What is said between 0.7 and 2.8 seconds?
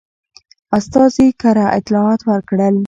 استازي کره اطلاعات ورکړل.